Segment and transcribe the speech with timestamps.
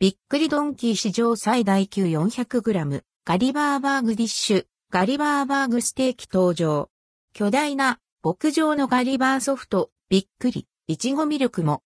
[0.00, 6.88] びっくりドンキー史上最大級 400g、ガリバーバーグディッシュ、ガリバーバーグステーキ登場。
[7.32, 11.82] 巨大な牧場のガリバーソフト、びっくり、いちごミルクも。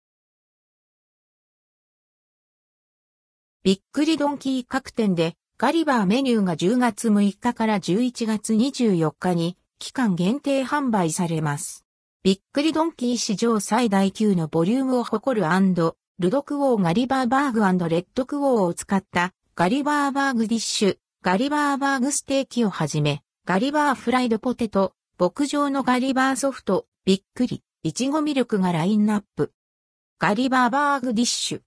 [3.63, 11.87] びっくりドンキー各店でガリバーメニューが10月6日から11月24日に期間限定販売されます。
[12.23, 15.47] びっくりドンキー史上最大級のボリュームを誇る
[16.19, 29.53] ルドクウォーガリバーバーグレッドクウォーを使ったガリバーバーグディッシュ、ガリバーバーグステーキをはじめ、ガリバーフライドポテト、牧場のガリバーソフト、びっくり、いちごミルクがラインナップ。
[30.19, 31.61] ガリバーバーグディッシュ。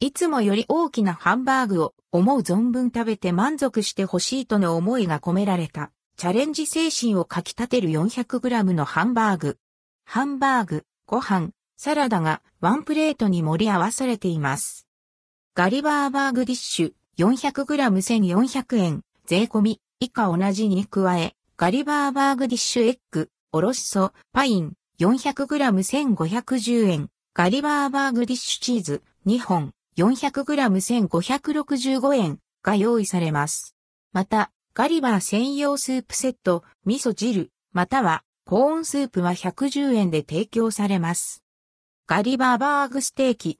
[0.00, 9.58] いつもより大きなハンバーグを思う存分食べて満足してほしいとの思いが込められたチャレンジ精神をかき立てる 400g のハンバーグ。
[10.04, 14.88] ハンバーグ、ご飯、サラダがワンプレートに盛り合わされています。
[15.54, 33.76] ガリバーバーグディッシュ 400g1400 円、税込み、以下同じに加え、ガリバーバーグディッシュエッグ、おろしそ、パイン、400g1510 円、ガリバーバーグディッシュチーズ、2本、400g1565 円が用意されます。
[34.12, 41.44] また、ガリバー専用スープセット、味噌汁、またはコーンスープは110円で提供されます。
[42.10, 43.58] ガリバーバーグステーキ。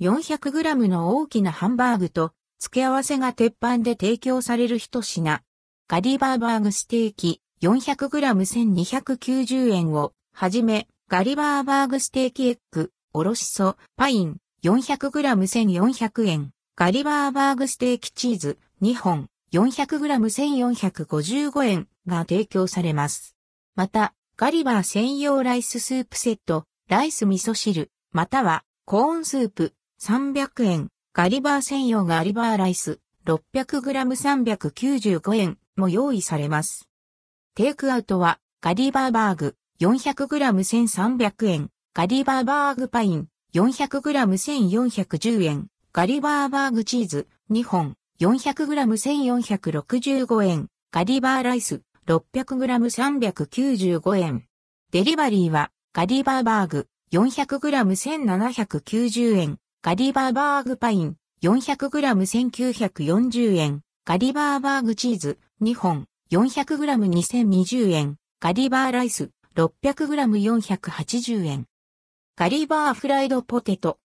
[0.00, 5.42] 400g の大きなハンバーグと付け合わせが鉄板で提供される一品。
[5.86, 16.52] ガリバーバーグステーキ 400g1290 円をはじめ、ガリバーバーグステーキエッグ、おろしそ、パイン 400g1400 円。
[16.76, 23.36] ガリバーバーグステーキチーズ2本 400g1455 円が提供されます。
[23.74, 36.88] また、ガリバー専用ライススープセット、ライス味噌汁、またはコーンスープ300円、ガリバー専用ガリバーライス 600g395 円も用意されます。
[37.56, 54.44] テイクアウトはガリバーバーグ 400g1300 円、ガリバーバーグパイン 400g1410 円、ガリバーバーグチーズ2本 400g1465 円、ガリバーライス 600g395 円。
[54.92, 71.64] デリバリーはガリバーバーグ 400g1790 円、ガリバーバーグパイン 400g1940 円、ガリバーバーグチーズ2本 400g2020 円、ガリバーライス 600g480 円。
[72.36, 73.98] ガリバーフライドポテト。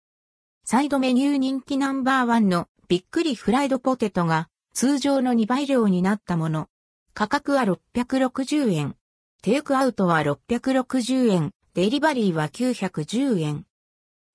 [0.63, 6.69] サイドメニュー人気ナンバーワンのびっくりフライドポテトが通常の2倍量になったもの。
[7.13, 8.95] 価格は660円。
[9.41, 11.51] テイクアウトは660円。
[11.73, 13.65] デリバリーは910円。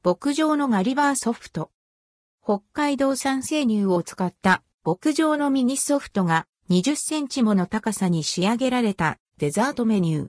[0.02, 1.70] 牧場のガリバーソフト。
[2.42, 10.24] 北海道産生乳を使った牧場のミニソフトが20センチもの高さに仕上げられたデザートメニュ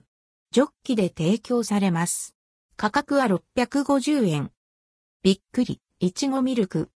[0.50, 2.34] ジョッキで提供されます。
[2.76, 4.50] 価格は650円。
[5.22, 6.90] びっくり、いちごミルク。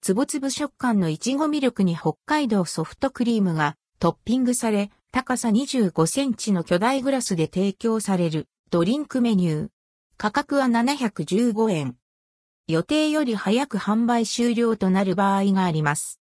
[0.00, 9.68] つぶつぶ食感のいちごミルクに北海道ソフトクリームがトッピングされ、高さ25センチの巨大グラスで提供されるドリンクメニュー。
[10.16, 11.96] 価格は715円。
[12.68, 16.20] 予定より早く販売終了となる場合があります。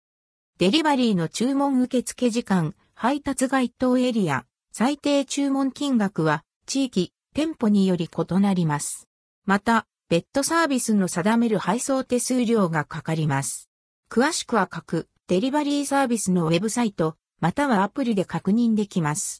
[0.58, 9.08] デリバリーの注文受付時間、配達該当エリア、最低注文金額は地域、店舗により異なります。
[9.46, 13.70] また、別途サービスの定める配送手数料がかかります。
[14.10, 19.32] 詳しくは各デリバリーサービスのウェブサイト、またはアプリで確認できます。